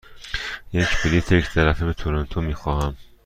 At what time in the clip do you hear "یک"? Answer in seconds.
0.73-0.89, 1.31-1.45